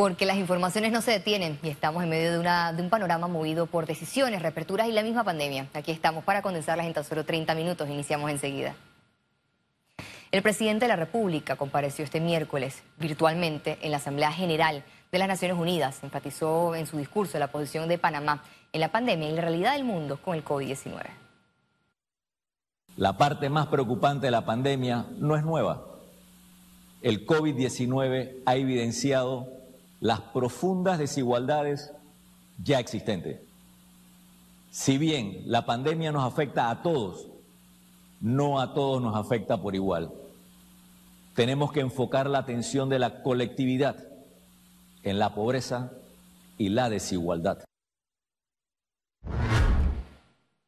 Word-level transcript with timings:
porque 0.00 0.24
las 0.24 0.38
informaciones 0.38 0.92
no 0.92 1.02
se 1.02 1.10
detienen 1.10 1.58
y 1.62 1.68
estamos 1.68 2.02
en 2.02 2.08
medio 2.08 2.40
de, 2.40 2.82
un 2.82 2.88
panorama 2.88 3.28
movido 3.28 3.66
por 3.66 3.84
decisiones, 3.84 4.40
reaperturas 4.40 4.88
y 4.88 4.92
la 4.92 5.02
misma 5.02 5.24
pandemia. 5.24 5.66
Aquí 5.74 5.92
estamos 5.92 6.24
para 6.24 6.40
condensarlas 6.40 6.86
en 6.86 6.94
tan 6.94 7.04
solo 7.04 7.26
30 7.26 7.54
minutos. 7.54 7.86
Iniciamos 7.86 8.30
enseguida. 8.30 8.74
El 10.32 10.40
presidente 10.40 10.86
de 10.86 10.88
la 10.88 10.96
República 10.96 11.56
compareció 11.56 12.02
este 12.02 12.18
miércoles 12.18 12.82
virtualmente 12.98 13.76
en 13.82 13.90
la 13.90 13.98
Asamblea 13.98 14.32
General 14.32 14.84
de 15.12 15.18
las 15.18 15.28
Naciones 15.28 15.58
Unidas. 15.58 16.02
Enfatizó 16.02 16.74
en 16.74 16.86
su 16.86 16.96
discurso 16.96 17.38
la 17.38 17.48
posición 17.48 17.86
de 17.86 17.98
Panamá 17.98 18.42
en 18.72 18.80
la 18.80 18.90
pandemia 18.90 19.28
y 19.28 19.32
la 19.32 19.42
realidad 19.42 19.74
del 19.74 19.84
mundo 19.84 20.16
con 20.16 20.34
el 20.34 20.42
COVID-19. 20.42 21.10
La 22.96 23.18
parte 23.18 23.50
más 23.50 23.66
preocupante 23.66 24.28
de 24.28 24.30
la 24.30 24.46
pandemia 24.46 25.04
no 25.18 25.36
es 25.36 25.44
nueva. 25.44 25.84
El 27.02 27.26
COVID-19 27.26 28.44
ha 28.46 28.56
evidenciado 28.56 29.59
las 30.00 30.20
profundas 30.20 30.98
desigualdades 30.98 31.92
ya 32.62 32.78
existentes. 32.78 33.40
Si 34.70 34.98
bien 34.98 35.42
la 35.46 35.66
pandemia 35.66 36.12
nos 36.12 36.24
afecta 36.24 36.70
a 36.70 36.82
todos, 36.82 37.26
no 38.20 38.60
a 38.60 38.72
todos 38.74 39.02
nos 39.02 39.16
afecta 39.16 39.60
por 39.60 39.74
igual. 39.74 40.10
Tenemos 41.34 41.72
que 41.72 41.80
enfocar 41.80 42.28
la 42.28 42.38
atención 42.38 42.88
de 42.88 42.98
la 42.98 43.22
colectividad 43.22 43.96
en 45.02 45.18
la 45.18 45.34
pobreza 45.34 45.92
y 46.58 46.68
la 46.68 46.90
desigualdad. 46.90 47.64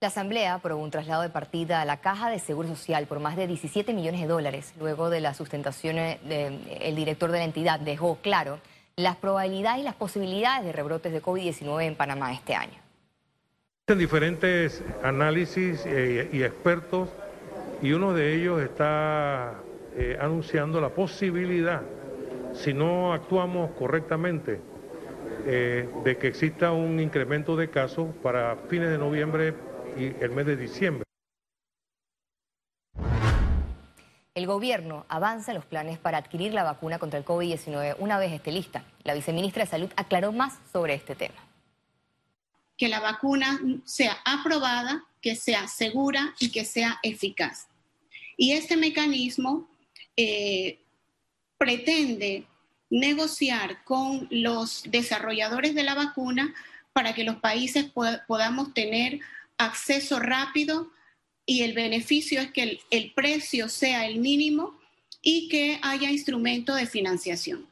La 0.01 0.09
Asamblea 0.09 0.55
aprobó 0.55 0.83
un 0.83 0.91
traslado 0.91 1.23
de 1.23 1.29
partida 1.29 1.81
a 1.81 1.85
la 1.85 1.99
Caja 1.99 2.29
de 2.29 2.41
Seguro 2.41 2.69
Social 2.69 3.07
por 3.07 3.21
más 3.21 3.37
de 3.37 3.47
17 3.47 3.93
millones 3.93 4.21
de 4.21 4.27
dólares. 4.27 4.75
Luego 4.81 5.11
de 5.11 5.21
la 5.21 5.33
sustentación, 5.33 5.97
el 5.97 6.97
director 6.97 7.31
de 7.31 7.39
la 7.39 7.45
entidad 7.45 7.79
dejó 7.79 8.17
claro 8.17 8.59
las 8.97 9.17
probabilidades 9.17 9.81
y 9.81 9.85
las 9.85 9.95
posibilidades 9.95 10.65
de 10.65 10.73
rebrotes 10.73 11.13
de 11.13 11.23
COVID-19 11.23 11.85
en 11.85 11.95
Panamá 11.95 12.33
este 12.33 12.55
año. 12.55 12.79
En 13.89 13.99
diferentes 13.99 14.83
análisis 15.03 15.85
eh, 15.87 16.29
y 16.33 16.43
expertos, 16.43 17.09
y 17.83 17.93
uno 17.93 18.15
de 18.15 18.35
ellos 18.35 18.63
está 18.63 19.55
eh, 19.97 20.17
anunciando 20.21 20.81
la 20.81 20.91
posibilidad, 20.91 21.83
si 22.55 22.73
no 22.75 23.13
actuamos 23.13 23.73
correctamente, 23.73 24.61
eh, 25.47 25.89
de 26.05 26.17
que 26.17 26.29
exista 26.29 26.71
un 26.71 27.01
incremento 27.01 27.57
de 27.57 27.69
casos 27.71 28.15
para 28.23 28.57
fines 28.69 28.91
de 28.91 28.99
noviembre 28.99 29.55
y 29.97 30.13
el 30.23 30.31
mes 30.31 30.47
de 30.47 30.57
diciembre. 30.57 31.05
El 34.35 34.47
gobierno 34.47 35.05
avanza 35.11 35.53
los 35.53 35.67
planes 35.67 35.99
para 35.99 36.17
adquirir 36.17 36.55
la 36.55 36.63
vacuna 36.63 36.99
contra 36.99 37.19
el 37.19 37.25
COVID-19 37.25 37.97
una 37.99 38.19
vez 38.19 38.33
esté 38.33 38.51
lista. 38.51 38.83
La 39.05 39.13
viceministra 39.13 39.65
de 39.65 39.71
Salud 39.71 39.91
aclaró 39.95 40.33
más 40.33 40.59
sobre 40.73 40.95
este 40.95 41.15
tema. 41.15 41.35
Que 42.79 42.89
la 42.89 43.01
vacuna 43.01 43.61
sea 43.85 44.17
aprobada, 44.25 45.05
que 45.21 45.37
sea 45.37 45.69
segura 45.69 46.35
y 46.39 46.51
que 46.51 46.65
sea 46.65 46.99
eficaz. 47.03 47.69
Y 48.39 48.53
este 48.53 48.79
mecanismo 48.79 49.69
eh, 50.17 50.79
pretende 51.59 52.47
negociar 52.89 53.85
con 53.85 54.29
los 54.31 54.85
desarrolladores 54.89 55.75
de 55.75 55.83
la 55.83 55.95
vacuna 55.95 56.55
para 56.95 57.13
que 57.13 57.25
los 57.25 57.37
países 57.37 57.91
podamos 58.27 58.73
tener 58.73 59.21
acceso 59.59 60.19
rápido 60.19 60.91
y 61.47 61.63
el 61.63 61.75
beneficio 61.75 62.41
es 62.41 62.53
que 62.53 62.79
el, 62.91 63.13
precio 63.15 63.69
sea 63.69 64.07
el 64.07 64.21
mínimo 64.21 64.79
y 65.21 65.49
que 65.49 65.79
haya 65.83 66.11
instrumento 66.11 66.75
de 66.75 66.87
financiación. 66.87 67.67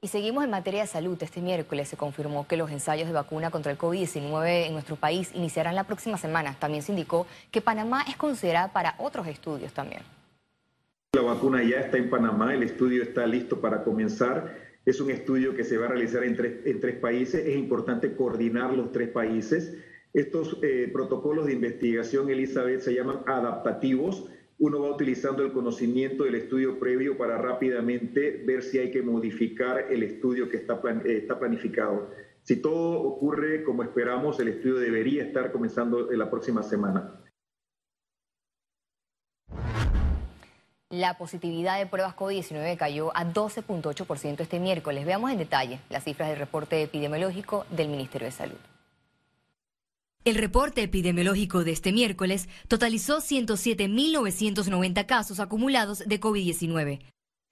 Y 0.00 0.08
seguimos 0.08 0.44
en 0.44 0.50
materia 0.50 0.82
de 0.82 0.86
salud. 0.86 1.16
Este 1.22 1.40
miércoles 1.40 1.88
se 1.88 1.96
confirmó 1.96 2.46
que 2.46 2.58
los 2.58 2.70
ensayos 2.70 3.06
de 3.06 3.14
vacuna 3.14 3.50
contra 3.50 3.72
el 3.72 3.78
COVID-19 3.78 4.66
en 4.66 4.74
nuestro 4.74 4.96
país 4.96 5.30
iniciarán 5.34 5.74
la 5.74 5.84
próxima 5.84 6.18
semana. 6.18 6.54
También 6.58 6.82
se 6.82 6.92
indicó 6.92 7.26
que 7.50 7.62
Panamá 7.62 8.04
es 8.06 8.16
considerada 8.16 8.70
para 8.72 8.96
otros 8.98 9.26
estudios 9.26 9.72
también. 9.72 10.02
La 11.14 11.22
vacuna 11.22 11.62
ya 11.62 11.78
está 11.78 11.96
en 11.96 12.10
Panamá, 12.10 12.52
el 12.52 12.64
estudio 12.64 13.02
está 13.02 13.26
listo 13.26 13.60
para 13.60 13.82
comenzar. 13.82 14.58
Es 14.84 15.00
un 15.00 15.10
estudio 15.10 15.54
que 15.54 15.64
se 15.64 15.78
va 15.78 15.86
a 15.86 15.88
realizar 15.88 16.22
en 16.22 16.36
tres, 16.36 16.66
en 16.66 16.80
tres 16.80 16.96
países. 16.96 17.46
Es 17.46 17.56
importante 17.56 18.14
coordinar 18.14 18.74
los 18.74 18.92
tres 18.92 19.08
países. 19.08 19.72
Estos 20.14 20.58
eh, 20.62 20.88
protocolos 20.92 21.46
de 21.46 21.54
investigación, 21.54 22.30
Elizabeth, 22.30 22.82
se 22.82 22.94
llaman 22.94 23.22
adaptativos. 23.26 24.24
Uno 24.60 24.80
va 24.80 24.90
utilizando 24.90 25.42
el 25.42 25.52
conocimiento 25.52 26.22
del 26.22 26.36
estudio 26.36 26.78
previo 26.78 27.18
para 27.18 27.36
rápidamente 27.36 28.40
ver 28.46 28.62
si 28.62 28.78
hay 28.78 28.92
que 28.92 29.02
modificar 29.02 29.90
el 29.90 30.04
estudio 30.04 30.48
que 30.48 30.58
está, 30.58 30.80
eh, 31.04 31.26
planificado. 31.36 32.10
Si 32.44 32.62
todo 32.62 33.00
ocurre 33.00 33.64
como 33.64 33.82
esperamos, 33.82 34.38
el 34.38 34.48
estudio 34.48 34.76
debería 34.76 35.24
estar 35.24 35.50
comenzando 35.50 36.12
en 36.12 36.18
la 36.20 36.30
próxima 36.30 36.62
semana. 36.62 37.20
La 40.90 41.18
positividad 41.18 41.80
de 41.80 41.86
pruebas 41.86 42.14
COVID-19 42.14 42.76
cayó 42.76 43.10
a 43.16 43.24
12.8% 43.24 44.40
este 44.42 44.60
miércoles. 44.60 45.04
Veamos 45.04 45.32
en 45.32 45.38
detalle 45.38 45.80
las 45.90 46.04
cifras 46.04 46.28
del 46.28 46.38
reporte 46.38 46.80
epidemiológico 46.80 47.66
del 47.70 47.88
Ministerio 47.88 48.26
de 48.26 48.32
Salud. 48.32 48.73
El 50.24 50.36
reporte 50.36 50.82
epidemiológico 50.82 51.64
de 51.64 51.72
este 51.72 51.92
miércoles 51.92 52.48
totalizó 52.66 53.18
107.990 53.18 55.04
casos 55.04 55.38
acumulados 55.38 55.98
de 55.98 56.18
COVID-19. 56.18 57.00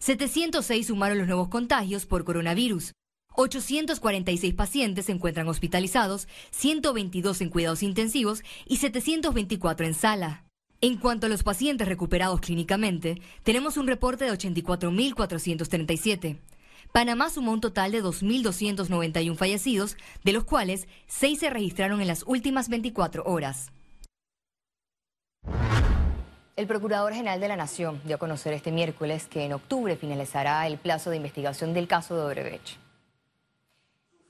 706 0.00 0.86
sumaron 0.86 1.18
los 1.18 1.26
nuevos 1.26 1.48
contagios 1.48 2.06
por 2.06 2.24
coronavirus. 2.24 2.92
846 3.34 4.54
pacientes 4.54 5.04
se 5.04 5.12
encuentran 5.12 5.48
hospitalizados, 5.48 6.28
122 6.50 7.42
en 7.42 7.50
cuidados 7.50 7.82
intensivos 7.82 8.42
y 8.64 8.78
724 8.78 9.84
en 9.84 9.92
sala. 9.92 10.46
En 10.80 10.96
cuanto 10.96 11.26
a 11.26 11.28
los 11.28 11.42
pacientes 11.42 11.86
recuperados 11.86 12.40
clínicamente, 12.40 13.20
tenemos 13.42 13.76
un 13.76 13.86
reporte 13.86 14.24
de 14.24 14.32
84.437. 14.32 16.38
Panamá 16.92 17.30
sumó 17.30 17.52
un 17.52 17.62
total 17.62 17.90
de 17.90 18.04
2.291 18.04 19.34
fallecidos, 19.34 19.96
de 20.24 20.32
los 20.34 20.44
cuales 20.44 20.86
6 21.06 21.38
se 21.38 21.50
registraron 21.50 22.02
en 22.02 22.06
las 22.06 22.22
últimas 22.26 22.68
24 22.68 23.24
horas. 23.24 23.72
El 26.54 26.66
Procurador 26.66 27.14
General 27.14 27.40
de 27.40 27.48
la 27.48 27.56
Nación 27.56 28.02
dio 28.04 28.16
a 28.16 28.18
conocer 28.18 28.52
este 28.52 28.70
miércoles 28.70 29.26
que 29.26 29.46
en 29.46 29.54
octubre 29.54 29.96
finalizará 29.96 30.66
el 30.66 30.76
plazo 30.76 31.08
de 31.08 31.16
investigación 31.16 31.72
del 31.72 31.88
caso 31.88 32.14
de 32.14 32.22
Odebrecht. 32.24 32.76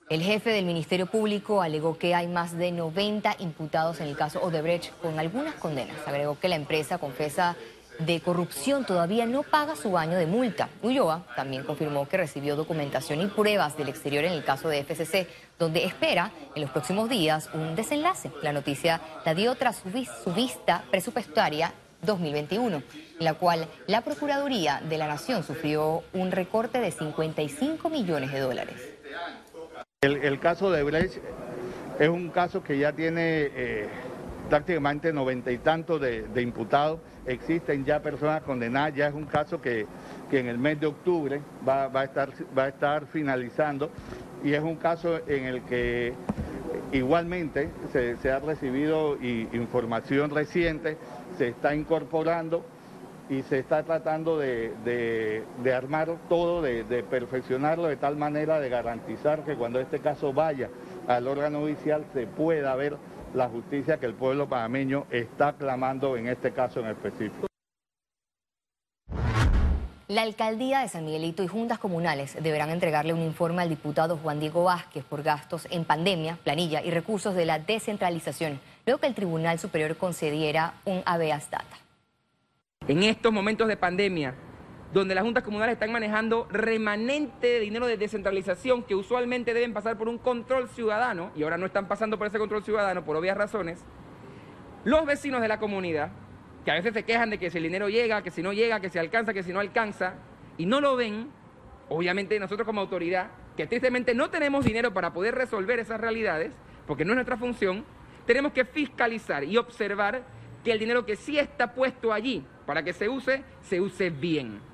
El 0.09 0.23
jefe 0.23 0.50
del 0.50 0.65
Ministerio 0.65 1.06
Público 1.06 1.62
alegó 1.62 1.99
que 1.99 2.15
hay 2.15 2.29
más 2.29 2.56
de 2.56 2.71
90 2.71 3.37
imputados 3.41 4.00
en 4.00 4.06
el 4.06 4.17
caso 4.17 4.41
Odebrecht 4.41 4.93
con 5.00 5.19
algunas 5.19 5.55
condenas. 5.55 5.97
Agregó 6.06 6.39
que 6.39 6.49
la 6.49 6.56
empresa 6.56 6.99
confesa 6.99 7.56
de 7.98 8.20
corrupción 8.20 8.84
todavía 8.84 9.26
no 9.26 9.42
paga 9.42 9.76
su 9.76 9.92
baño 9.92 10.16
de 10.16 10.26
multa. 10.26 10.69
Ulloa 10.82 11.25
también 11.36 11.64
confirmó 11.64 12.08
que 12.08 12.16
recibió 12.16 12.56
documentación 12.56 13.20
y 13.20 13.26
pruebas 13.26 13.76
del 13.76 13.88
exterior 13.88 14.25
en 14.25 14.32
el 14.32 14.44
caso 14.44 14.69
de 14.69 14.82
FCC, 14.82 15.28
donde 15.58 15.84
espera 15.84 16.32
en 16.54 16.62
los 16.62 16.70
próximos 16.70 17.08
días 17.08 17.50
un 17.54 17.75
desenlace. 17.76 18.31
La 18.42 18.52
noticia 18.52 19.00
la 19.25 19.34
dio 19.34 19.54
tras 19.54 19.76
su, 19.76 20.32
vista 20.32 20.84
presupuestaria 20.91 21.72
2021, 22.02 22.76
en 23.19 23.25
la 23.25 23.34
cual 23.34 23.69
la 23.86 24.00
Procuraduría 24.00 24.82
de 24.88 24.98
la 24.98 25.06
Nación 25.06 25.44
sufrió 25.44 26.02
un 26.12 26.32
recorte 26.32 26.81
de 26.81 26.91
55 26.91 27.88
millones 27.91 28.32
de 28.32 28.41
dólares. 28.41 28.76
El, 30.00 30.41
caso 30.41 30.72
de 30.72 30.82
Brecht 30.82 31.19
es 32.00 32.08
un 32.08 32.31
caso 32.31 32.62
que 32.64 32.78
ya 32.78 32.92
tiene... 32.92 33.50
Eh, 33.54 33.88
prácticamente 34.52 35.14
noventa 35.14 35.50
y 35.50 35.56
tantos 35.56 35.98
de, 35.98 36.42
imputados, 36.42 37.00
existen 37.24 37.86
ya 37.86 38.02
personas 38.02 38.42
condenadas, 38.42 38.94
ya 38.94 39.06
es 39.06 39.14
un 39.14 39.24
caso 39.24 39.62
que, 39.62 39.86
en 40.30 40.46
el 40.46 40.58
mes 40.58 40.78
de 40.78 40.88
octubre 40.88 41.40
va, 41.66 41.86
a 41.86 42.04
estar, 42.04 42.28
va 42.56 42.64
a 42.64 42.69
estar 42.69 43.06
finalizando. 43.06 43.88
Y 44.44 44.52
es 44.52 44.62
un 44.62 44.76
caso 44.76 45.20
en 45.26 45.46
el 45.46 45.62
que 45.62 46.12
igualmente 46.93 47.70
se, 47.93 48.31
ha 48.31 48.40
recibido 48.40 49.16
información 49.22 50.28
reciente, 50.28 50.98
se 51.38 51.48
está 51.48 51.75
incorporando 51.75 52.62
y 53.31 53.40
se 53.44 53.58
está 53.58 53.84
tratando 53.84 54.37
de, 54.37 55.44
armar 55.75 56.14
todo, 56.28 56.60
de, 56.60 56.84
de, 56.84 57.02
perfeccionarlo 57.02 57.88
de 57.88 57.96
tal 57.96 58.16
manera 58.19 58.60
de 58.60 58.69
garantizar 58.69 59.46
que 59.46 59.55
cuando 59.55 59.81
este 59.81 60.00
caso 60.00 60.34
vaya 60.34 60.69
al 61.08 61.26
órgano 61.26 61.60
judicial 61.60 62.05
se 62.12 62.26
pueda 62.26 62.76
ver 62.76 62.98
la 63.34 63.49
justicia 63.49 63.99
que 63.99 64.06
el 64.06 64.14
pueblo 64.14 64.49
panameño 64.49 65.06
está 65.11 65.55
clamando 65.55 66.17
en 66.17 66.29
este 66.29 66.52
caso 66.52 66.81
en 66.81 66.87
específico. 66.87 67.46
La 70.08 70.23
alcaldía 70.23 70.81
de 70.81 70.88
San 70.88 71.06
Miguelito 71.06 71.43
y 71.43 71.49
juntas 71.49 71.79
comunales 71.79 72.37
deberán 72.43 72.69
entregarle 72.69 73.14
un 73.14 73.23
informe 73.23 73.62
al 73.62 73.70
diputado 73.70 74.19
Juan 74.19 74.40
Diego 74.40 74.64
Vázquez 74.64 75.05
por 75.05 75.23
gastos 75.23 75.67
en 75.70 75.87
pandemia, 75.87 76.38
planilla 76.44 76.84
y 76.84 76.90
recursos 76.90 77.34
de 77.34 77.46
la 77.46 77.58
descentralización, 77.58 78.61
luego 78.84 79.00
que 79.00 79.06
el 79.06 79.14
Tribunal 79.14 79.58
Superior 79.58 79.96
concediera 79.96 80.75
un 80.84 81.02
habeas 81.06 81.50
data. 81.50 81.79
En 82.87 83.05
estos 83.05 83.32
momentos 83.32 83.69
de 83.69 83.76
pandemia, 83.79 84.34
donde 84.93 85.15
las 85.15 85.25
juntas 85.25 85.43
comunales 85.43 85.75
están 85.75 85.91
manejando 85.91 86.47
remanente 86.50 87.47
de 87.47 87.61
dinero 87.61 87.87
de 87.87 87.97
descentralización 87.97 88.83
que 88.83 88.94
usualmente 88.94 89.55
deben 89.55 89.73
pasar 89.73 89.97
por 89.97 90.09
un 90.09 90.19
control 90.19 90.69
ciudadano, 90.69 91.31
y 91.35 91.43
ahora 91.43 91.56
no 91.56 91.67
están 91.67 91.89
pasando 91.89 92.19
por 92.19 92.27
ese 92.27 92.39
control 92.39 92.62
ciudadano 92.62 93.05
por 93.05 93.17
obvias 93.17 93.37
razones, 93.37 93.83
los 94.85 95.06
vecinos 95.06 95.41
de 95.41 95.49
la 95.49 95.59
comunidad, 95.59 96.11
que 96.65 96.71
a 96.71 96.75
veces 96.75 96.93
se 96.93 97.05
quejan 97.05 97.31
de 97.31 97.39
que 97.39 97.50
si 97.50 97.56
el 97.56 97.65
dinero 97.65 97.89
llega, 97.89 98.23
que 98.23 98.31
si 98.31 98.43
no 98.43 98.53
llega, 98.53 98.81
que 98.81 98.91
si 98.91 98.99
alcanza, 98.99 99.33
que 99.33 99.43
si 99.43 99.53
no 99.53 99.61
alcanza, 99.61 100.15
y 100.59 100.67
no 100.67 100.81
lo 100.81 100.97
ven, 100.97 101.31
obviamente 101.89 102.39
nosotros 102.39 102.67
como 102.67 102.83
autoridad, 102.83 103.29
que 103.56 103.67
tristemente 103.67 104.15
no 104.15 104.31
tenemos 104.31 104.65
dinero 104.65 104.93
para 104.93 105.12
poder 105.12 105.35
resolver 105.35 105.79
esas 105.79 106.00
realidades, 106.00 106.53
porque 106.87 107.05
no 107.05 107.12
es 107.12 107.17
nuestra 107.17 107.37
función, 107.37 107.85
tenemos 108.27 108.53
que 108.53 108.65
fiscalizar 108.65 109.44
y 109.44 109.56
observar 109.56 110.23
que 110.62 110.73
el 110.73 110.79
dinero 110.79 111.06
que 111.06 111.17
sí 111.17 111.39
está 111.39 111.75
puesto 111.75 112.12
allí 112.12 112.44
para 112.67 112.83
que 112.83 112.93
se 112.93 113.09
use, 113.09 113.43
se 113.62 113.81
use 113.81 114.11
bien. 114.11 114.71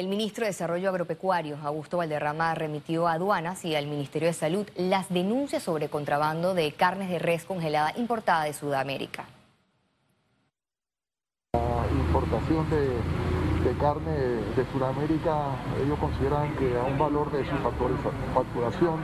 El 0.00 0.08
ministro 0.08 0.44
de 0.44 0.52
Desarrollo 0.52 0.88
Agropecuario, 0.88 1.58
Augusto 1.62 1.98
Valderrama, 1.98 2.54
remitió 2.54 3.06
a 3.06 3.12
aduanas 3.12 3.66
y 3.66 3.76
al 3.76 3.86
Ministerio 3.86 4.28
de 4.28 4.32
Salud 4.32 4.66
las 4.74 5.10
denuncias 5.10 5.62
sobre 5.62 5.90
contrabando 5.90 6.54
de 6.54 6.72
carnes 6.72 7.10
de 7.10 7.18
res 7.18 7.44
congelada 7.44 7.92
importada 7.98 8.44
de 8.44 8.54
Sudamérica. 8.54 9.26
La 11.52 11.86
importación 11.92 12.70
de 12.70 13.72
carne 13.78 14.12
de 14.56 14.64
Sudamérica, 14.72 15.56
ellos 15.84 15.98
consideran 15.98 16.56
que 16.56 16.78
a 16.78 16.82
un 16.84 16.98
valor 16.98 17.30
de 17.30 17.44
su 17.44 17.56
facturación 18.32 19.00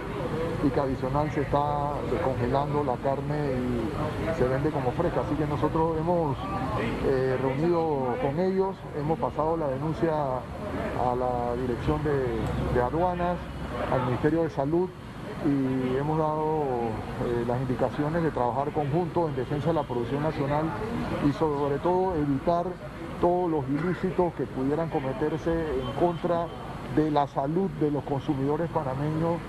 y 0.64 0.70
que 0.70 0.80
adicional 0.80 1.30
se 1.32 1.42
está 1.42 1.92
congelando 2.24 2.82
la 2.84 2.96
carne 2.96 3.52
y 3.52 4.38
se 4.38 4.46
vende 4.46 4.70
como 4.70 4.90
fresca. 4.92 5.20
Así 5.20 5.34
que 5.34 5.46
nosotros 5.46 5.98
hemos 5.98 6.36
eh, 7.06 7.36
reunido 7.40 8.14
con 8.22 8.38
ellos, 8.40 8.76
hemos 8.98 9.18
pasado 9.18 9.56
la 9.56 9.68
denuncia 9.68 10.12
a 10.12 11.14
la 11.14 11.54
dirección 11.60 12.00
de, 12.04 12.80
aduanas, 12.80 13.36
al 13.92 14.06
Ministerio 14.06 14.42
de 14.42 14.50
Salud 14.50 14.88
y 15.44 15.96
hemos 15.96 16.18
dado 16.18 16.62
eh, 17.26 17.44
las 17.46 17.60
indicaciones 17.60 18.22
de 18.22 18.30
trabajar 18.30 18.72
conjunto 18.72 19.28
en 19.28 19.36
defensa 19.36 19.68
de 19.68 19.74
la 19.74 19.82
producción 19.82 20.22
nacional 20.22 20.64
y 21.28 21.32
sobre 21.32 21.78
todo 21.78 22.14
evitar 22.16 22.66
todos 23.20 23.50
los 23.50 23.64
ilícitos 23.68 24.32
que 24.34 24.44
pudieran 24.44 24.88
cometerse 24.90 25.52
en 25.52 25.92
contra 26.00 26.46
de 26.94 27.10
la 27.10 27.26
salud 27.26 27.70
de 27.80 27.90
los 27.90 28.04
consumidores 28.04 28.70
panameños. 28.70 29.40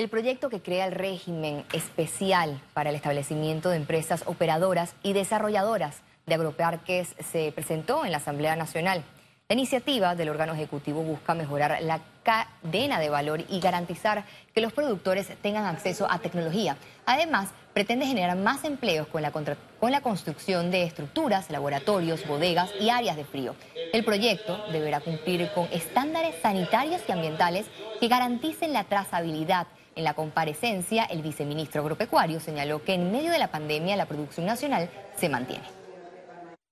El 0.00 0.08
proyecto 0.08 0.48
que 0.48 0.62
crea 0.62 0.86
el 0.86 0.92
régimen 0.92 1.62
especial 1.74 2.58
para 2.72 2.88
el 2.88 2.96
establecimiento 2.96 3.68
de 3.68 3.76
empresas 3.76 4.22
operadoras 4.24 4.94
y 5.02 5.12
desarrolladoras 5.12 5.98
de 6.24 6.36
agroparques 6.36 7.14
se 7.18 7.52
presentó 7.52 8.06
en 8.06 8.12
la 8.12 8.16
Asamblea 8.16 8.56
Nacional. 8.56 9.04
La 9.50 9.54
iniciativa 9.54 10.14
del 10.14 10.30
órgano 10.30 10.54
ejecutivo 10.54 11.02
busca 11.02 11.34
mejorar 11.34 11.82
la 11.82 12.00
cadena 12.22 12.98
de 12.98 13.10
valor 13.10 13.44
y 13.50 13.60
garantizar 13.60 14.24
que 14.54 14.62
los 14.62 14.72
productores 14.72 15.28
tengan 15.42 15.66
acceso 15.66 16.10
a 16.10 16.18
tecnología. 16.18 16.78
Además, 17.04 17.50
pretende 17.74 18.06
generar 18.06 18.38
más 18.38 18.64
empleos 18.64 19.06
con 19.06 19.20
la, 19.20 19.32
con 19.32 19.90
la 19.90 20.00
construcción 20.00 20.70
de 20.70 20.84
estructuras, 20.84 21.50
laboratorios, 21.50 22.26
bodegas 22.26 22.70
y 22.80 22.88
áreas 22.88 23.16
de 23.16 23.26
frío. 23.26 23.54
El 23.92 24.02
proyecto 24.02 24.64
deberá 24.72 25.00
cumplir 25.00 25.50
con 25.54 25.68
estándares 25.70 26.36
sanitarios 26.40 27.02
y 27.06 27.12
ambientales 27.12 27.66
que 28.00 28.08
garanticen 28.08 28.72
la 28.72 28.84
trazabilidad. 28.84 29.66
En 29.96 30.04
la 30.04 30.14
comparecencia, 30.14 31.04
el 31.04 31.22
viceministro 31.22 31.82
agropecuario 31.82 32.38
señaló 32.38 32.82
que 32.84 32.94
en 32.94 33.10
medio 33.10 33.32
de 33.32 33.38
la 33.38 33.50
pandemia 33.50 33.96
la 33.96 34.06
producción 34.06 34.46
nacional 34.46 34.88
se 35.16 35.28
mantiene. 35.28 35.64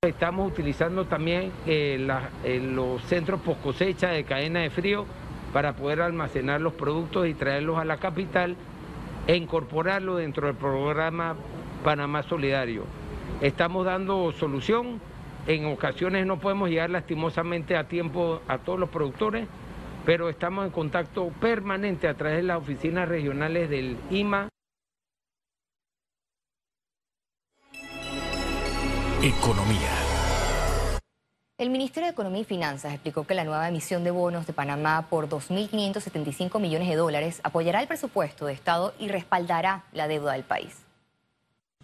Estamos 0.03 0.53
utilizando 0.53 1.06
también 1.06 1.50
eh, 1.67 2.06
eh, 2.44 2.61
los 2.61 3.03
centros 3.03 3.41
post 3.41 3.61
cosecha 3.61 4.11
de 4.11 4.23
cadena 4.23 4.61
de 4.61 4.70
frío 4.70 5.06
para 5.53 5.75
poder 5.75 6.00
almacenar 6.03 6.61
los 6.61 6.75
productos 6.75 7.26
y 7.26 7.35
traerlos 7.35 7.79
a 7.79 7.85
la 7.85 7.97
capital 7.97 8.55
e 9.26 9.35
incorporarlo 9.35 10.17
dentro 10.17 10.47
del 10.47 10.55
programa 10.55 11.35
Panamá 11.82 12.23
Solidario. 12.23 12.85
Estamos 13.41 13.85
dando 13.85 14.31
solución, 14.32 15.00
en 15.49 15.67
ocasiones 15.67 16.26
no 16.26 16.38
podemos 16.38 16.71
llegar 16.71 16.91
lastimosamente 16.91 17.76
a 17.76 17.88
tiempo 17.88 18.41
a 18.47 18.59
todos 18.59 18.79
los 18.79 18.91
productores, 18.91 19.49
pero 20.05 20.29
estamos 20.29 20.65
en 20.65 20.71
contacto 20.71 21.29
permanente 21.41 22.09
a 22.09 22.15
través 22.15 22.39
de 22.39 22.43
las 22.45 22.59
oficinas 22.59 23.09
regionales 23.09 23.69
del 23.71 23.99
IMA. 24.11 24.49
Economía. 29.23 30.09
El 31.59 31.71
Ministerio 31.71 32.06
de 32.06 32.12
Economía 32.12 32.43
y 32.43 32.45
Finanzas 32.45 32.95
explicó 32.95 33.27
que 33.27 33.35
la 33.35 33.43
nueva 33.43 33.69
emisión 33.69 34.05
de 34.05 34.12
bonos 34.12 34.47
de 34.47 34.53
Panamá 34.53 35.09
por 35.11 35.29
2.575 35.29 36.61
millones 36.61 36.89
de 36.89 36.95
dólares 36.95 37.41
apoyará 37.43 37.83
el 37.83 37.89
presupuesto 37.89 38.47
de 38.47 38.53
Estado 38.53 38.95
y 39.00 39.09
respaldará 39.09 39.85
la 39.93 40.06
deuda 40.06 40.35
del 40.35 40.45
país. 40.45 40.73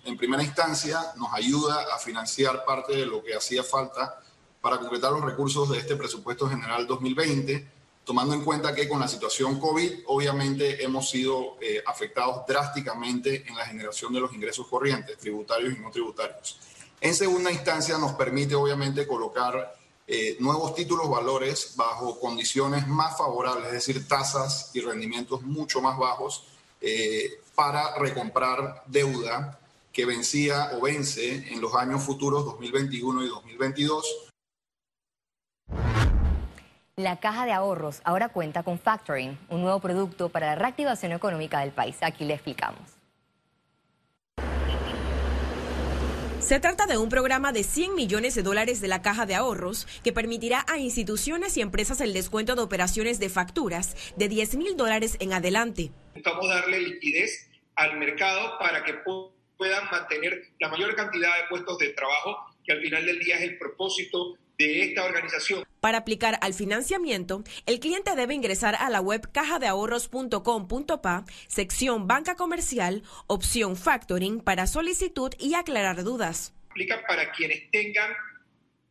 En 0.04 0.16
primera 0.16 0.44
instancia, 0.44 1.00
nos 1.16 1.32
ayuda 1.32 1.86
a 1.92 1.98
financiar 1.98 2.64
parte 2.64 2.94
de 2.94 3.04
lo 3.04 3.20
que 3.24 3.34
hacía 3.34 3.64
falta 3.64 4.20
para 4.60 4.78
concretar 4.78 5.10
los 5.10 5.24
recursos 5.24 5.68
de 5.70 5.78
este 5.78 5.96
presupuesto 5.96 6.48
general 6.48 6.86
2020, 6.86 7.68
tomando 8.04 8.34
en 8.34 8.42
cuenta 8.42 8.74
que 8.74 8.88
con 8.88 9.00
la 9.00 9.08
situación 9.08 9.58
COVID, 9.58 10.04
obviamente 10.06 10.84
hemos 10.84 11.08
sido 11.08 11.56
eh, 11.60 11.82
afectados 11.86 12.46
drásticamente 12.46 13.44
en 13.48 13.56
la 13.56 13.66
generación 13.66 14.12
de 14.12 14.20
los 14.20 14.32
ingresos 14.34 14.66
corrientes, 14.68 15.18
tributarios 15.18 15.74
y 15.76 15.80
no 15.80 15.90
tributarios. 15.90 16.58
En 17.00 17.14
segunda 17.14 17.50
instancia, 17.50 17.98
nos 17.98 18.12
permite 18.12 18.54
obviamente 18.54 19.06
colocar 19.06 19.74
eh, 20.06 20.36
nuevos 20.38 20.74
títulos 20.74 21.08
valores 21.08 21.72
bajo 21.76 22.20
condiciones 22.20 22.86
más 22.86 23.16
favorables, 23.16 23.68
es 23.68 23.72
decir, 23.72 24.06
tasas 24.06 24.70
y 24.74 24.80
rendimientos 24.80 25.42
mucho 25.42 25.80
más 25.80 25.98
bajos 25.98 26.44
eh, 26.80 27.40
para 27.54 27.96
recomprar 27.98 28.82
deuda 28.86 29.58
que 29.92 30.04
vencía 30.04 30.72
o 30.74 30.82
vence 30.82 31.52
en 31.52 31.60
los 31.60 31.74
años 31.74 32.02
futuros 32.02 32.44
2021 32.44 33.24
y 33.24 33.28
2022. 33.28 34.33
La 36.96 37.18
caja 37.18 37.44
de 37.44 37.50
ahorros 37.50 38.00
ahora 38.04 38.28
cuenta 38.28 38.62
con 38.62 38.78
Factoring, 38.78 39.36
un 39.48 39.62
nuevo 39.62 39.80
producto 39.80 40.28
para 40.28 40.46
la 40.46 40.54
reactivación 40.54 41.10
económica 41.10 41.58
del 41.58 41.72
país. 41.72 41.96
Aquí 42.02 42.24
le 42.24 42.34
explicamos. 42.34 42.82
Se 46.38 46.60
trata 46.60 46.86
de 46.86 46.96
un 46.96 47.08
programa 47.08 47.50
de 47.50 47.64
100 47.64 47.96
millones 47.96 48.36
de 48.36 48.44
dólares 48.44 48.80
de 48.80 48.86
la 48.86 49.02
Caja 49.02 49.26
de 49.26 49.34
Ahorros 49.34 49.88
que 50.04 50.12
permitirá 50.12 50.64
a 50.68 50.78
instituciones 50.78 51.56
y 51.56 51.62
empresas 51.62 52.00
el 52.00 52.12
descuento 52.12 52.54
de 52.54 52.62
operaciones 52.62 53.18
de 53.18 53.28
facturas 53.28 53.96
de 54.16 54.28
10 54.28 54.54
mil 54.54 54.76
dólares 54.76 55.16
en 55.18 55.32
adelante. 55.32 55.90
Buscamos 56.14 56.48
darle 56.48 56.78
liquidez 56.78 57.50
al 57.74 57.98
mercado 57.98 58.56
para 58.60 58.84
que 58.84 58.94
puedan 59.56 59.90
mantener 59.90 60.52
la 60.60 60.68
mayor 60.68 60.94
cantidad 60.94 61.34
de 61.38 61.48
puestos 61.48 61.76
de 61.78 61.88
trabajo, 61.88 62.36
que 62.64 62.70
al 62.70 62.80
final 62.80 63.04
del 63.04 63.18
día 63.18 63.34
es 63.34 63.42
el 63.42 63.58
propósito 63.58 64.36
de 64.58 64.84
esta 64.84 65.04
organización. 65.04 65.64
Para 65.84 65.98
aplicar 65.98 66.38
al 66.40 66.54
financiamiento, 66.54 67.44
el 67.66 67.78
cliente 67.78 68.16
debe 68.16 68.32
ingresar 68.32 68.74
a 68.74 68.88
la 68.88 69.02
web 69.02 69.30
cajadeahorros.com.pa, 69.30 71.26
sección 71.46 72.08
banca 72.08 72.36
comercial, 72.36 73.02
opción 73.26 73.76
factoring 73.76 74.40
para 74.40 74.66
solicitud 74.66 75.34
y 75.38 75.52
aclarar 75.52 76.02
dudas. 76.02 76.54
Aplica 76.70 77.06
para 77.06 77.30
quienes 77.32 77.70
tengan 77.70 78.10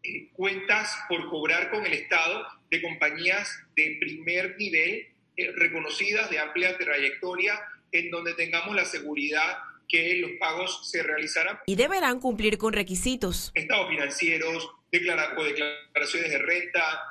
eh, 0.03 0.29
cuentas 0.33 0.95
por 1.09 1.27
cobrar 1.31 1.71
con 1.71 1.83
el 1.83 1.93
Estado 1.93 2.45
de 2.69 2.79
compañías 2.83 3.49
de 3.75 3.97
primer 3.99 4.55
nivel, 4.57 5.07
eh, 5.35 5.51
reconocidas 5.55 6.29
de 6.29 6.37
amplia 6.37 6.77
trayectoria, 6.77 7.59
en 7.91 8.11
donde 8.11 8.35
tengamos 8.35 8.75
la 8.75 8.85
seguridad 8.85 9.57
que 9.89 10.17
los 10.17 10.33
pagos 10.39 10.87
se 10.91 11.01
realizarán. 11.01 11.57
Y 11.65 11.75
deberán 11.75 12.19
cumplir 12.19 12.59
con 12.59 12.71
requisitos. 12.71 13.51
Estados 13.55 13.89
financieros, 13.89 14.69
declaraciones 14.99 16.31
de 16.31 16.37
renta, 16.37 17.01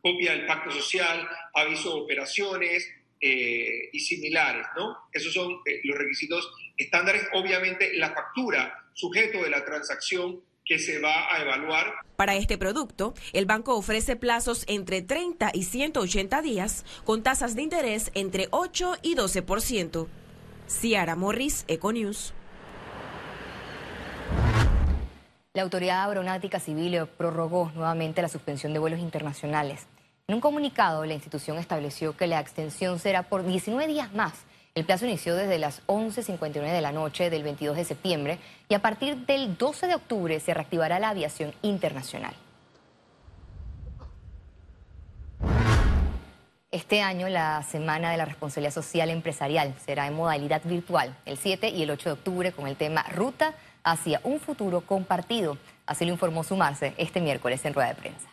copia 0.00 0.32
del 0.32 0.46
pacto 0.46 0.70
social, 0.70 1.28
aviso 1.54 1.94
de 1.94 2.00
operaciones 2.00 2.88
eh, 3.20 3.90
y 3.92 4.00
similares, 4.00 4.66
¿no? 4.76 4.96
Esos 5.12 5.32
son 5.32 5.52
eh, 5.66 5.80
los 5.84 5.98
requisitos 5.98 6.50
estándares. 6.76 7.26
Obviamente, 7.34 7.94
la 7.94 8.12
factura, 8.12 8.86
sujeto 8.94 9.42
de 9.42 9.50
la 9.50 9.64
transacción 9.64 10.42
que 10.64 10.78
se 10.78 10.98
va 10.98 11.34
a 11.34 11.42
evaluar. 11.42 11.94
Para 12.16 12.36
este 12.36 12.58
producto, 12.58 13.14
el 13.32 13.46
banco 13.46 13.74
ofrece 13.74 14.16
plazos 14.16 14.64
entre 14.68 15.02
30 15.02 15.50
y 15.54 15.64
180 15.64 16.42
días, 16.42 16.84
con 17.04 17.22
tasas 17.22 17.56
de 17.56 17.62
interés 17.62 18.10
entre 18.14 18.48
8 18.50 18.96
y 19.02 19.14
12%. 19.16 20.06
Ciara 20.68 21.16
Morris, 21.16 21.64
Econews. 21.68 22.34
La 25.58 25.64
Autoridad 25.64 26.08
Aeronáutica 26.08 26.60
Civil 26.60 27.04
prorrogó 27.16 27.72
nuevamente 27.74 28.22
la 28.22 28.28
suspensión 28.28 28.72
de 28.72 28.78
vuelos 28.78 29.00
internacionales. 29.00 29.88
En 30.28 30.36
un 30.36 30.40
comunicado, 30.40 31.04
la 31.04 31.14
institución 31.14 31.58
estableció 31.58 32.16
que 32.16 32.28
la 32.28 32.38
extensión 32.38 33.00
será 33.00 33.24
por 33.24 33.44
19 33.44 33.88
días 33.92 34.14
más 34.14 34.34
El 34.76 34.84
plazo 34.84 35.06
inició 35.06 35.34
desde 35.34 35.58
las 35.58 35.84
11.59 35.88 36.52
de 36.52 36.80
la 36.80 36.92
noche 36.92 37.28
del 37.28 37.42
22 37.42 37.76
de 37.76 37.84
septiembre 37.84 38.38
y 38.68 38.74
a 38.74 38.78
partir 38.78 39.26
del 39.26 39.58
12 39.58 39.88
de 39.88 39.96
octubre 39.96 40.38
se 40.38 40.54
reactivará 40.54 41.00
la 41.00 41.08
aviación 41.08 41.52
internacional. 41.62 42.34
Este 46.70 47.02
año 47.02 47.28
la 47.28 47.64
Semana 47.64 48.12
de 48.12 48.16
la 48.16 48.26
Responsabilidad 48.26 48.74
Social 48.74 49.10
Empresarial 49.10 49.74
será 49.84 50.06
en 50.06 50.14
modalidad 50.14 50.62
virtual 50.62 51.16
el 51.26 51.36
7 51.36 51.70
y 51.70 51.82
el 51.82 51.90
8 51.90 52.10
de 52.10 52.12
octubre 52.12 52.52
con 52.52 52.68
el 52.68 52.76
tema 52.76 53.02
Ruta 53.12 53.54
hacia 53.84 54.20
un 54.24 54.40
futuro 54.40 54.80
compartido. 54.82 55.56
Así 55.86 56.04
lo 56.04 56.12
informó 56.12 56.44
Sumarse 56.44 56.94
este 56.98 57.20
miércoles 57.20 57.64
en 57.64 57.74
rueda 57.74 57.88
de 57.88 57.94
prensa. 57.94 58.28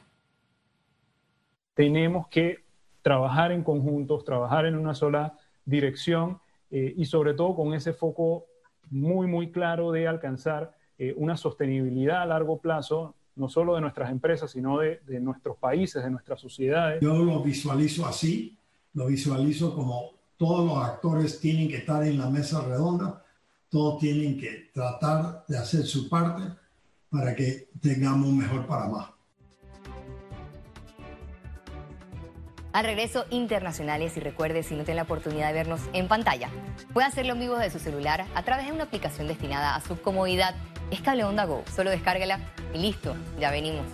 Tenemos 1.74 2.28
que 2.28 2.64
trabajar 3.02 3.52
en 3.52 3.64
conjuntos, 3.64 4.26
trabajar 4.26 4.66
en 4.66 4.76
una 4.76 4.96
sola 4.96 5.38
dirección 5.66 6.40
eh, 6.72 6.94
y 6.98 7.06
sobre 7.06 7.34
todo 7.34 7.56
con 7.56 7.74
ese 7.74 7.94
foco 7.94 8.46
muy, 8.90 9.28
muy 9.28 9.52
claro 9.52 9.92
de 9.92 10.08
alcanzar 10.08 10.76
eh, 10.98 11.14
una 11.18 11.38
sostenibilidad 11.38 12.22
a 12.22 12.26
largo 12.26 12.60
plazo 12.60 13.16
no 13.36 13.50
solo 13.50 13.76
de 13.76 13.82
nuestras 13.82 14.12
empresas, 14.12 14.52
sino 14.52 14.80
de, 14.80 15.00
nuestros 15.20 15.58
países, 15.58 16.04
de 16.04 16.10
nuestras 16.10 16.40
sociedades. 16.40 17.02
Yo 17.02 17.14
lo 17.18 17.44
visualizo 17.44 18.06
así, 18.06 18.58
lo 18.94 19.08
visualizo 19.08 19.76
como 19.76 20.12
todos 20.38 20.66
los 20.66 20.78
actores 20.78 21.40
tienen 21.40 21.68
que 21.68 21.78
estar 21.78 22.04
en 22.06 22.18
la 22.18 22.30
mesa 22.30 22.62
redonda, 22.62 23.25
todos 23.76 24.00
tienen 24.00 24.40
que 24.40 24.70
tratar 24.74 25.44
de 25.50 25.58
hacer 25.58 25.86
su 25.86 26.08
parte 26.08 26.44
para 27.10 27.36
que 27.36 27.68
tengamos 27.82 28.30
un 28.30 28.38
mejor 28.38 28.66
Panamá. 28.66 29.14
Al 32.72 32.86
regreso, 32.86 33.26
internacionales 33.32 34.16
y 34.16 34.22
recuerde, 34.22 34.64
si 34.64 34.76
no 34.76 34.86
tiene 34.86 35.00
la 35.00 35.04
oportunidad 35.04 35.48
de 35.48 35.54
vernos 35.56 35.82
en 35.92 36.08
pantalla, 36.08 36.50
puede 36.94 37.08
hacerlo 37.08 37.34
en 37.34 37.40
vivo 37.42 37.58
de 37.58 37.70
su 37.70 37.80
celular 37.80 38.26
a 38.34 38.44
través 38.44 38.68
de 38.68 38.72
una 38.72 38.86
aplicación 38.86 39.28
destinada 39.28 39.76
a 39.76 39.82
su 39.82 40.00
comodidad. 40.02 40.56
Es 40.90 41.02
Cable 41.02 41.26
Onda 41.26 41.44
Go, 41.44 41.66
solo 41.76 41.90
descárgala 41.90 42.40
y 42.74 42.78
listo, 42.78 43.14
ya 43.42 43.52
venimos. 43.52 43.88